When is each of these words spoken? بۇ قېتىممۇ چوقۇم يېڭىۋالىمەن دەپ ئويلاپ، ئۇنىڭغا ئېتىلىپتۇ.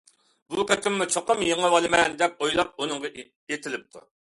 بۇ 0.53 0.63
قېتىممۇ 0.71 1.07
چوقۇم 1.15 1.43
يېڭىۋالىمەن 1.49 2.17
دەپ 2.23 2.43
ئويلاپ، 2.47 2.83
ئۇنىڭغا 2.83 3.15
ئېتىلىپتۇ. 3.23 4.07